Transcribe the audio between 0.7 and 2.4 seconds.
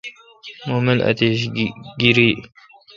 مل اتیش گیریی۔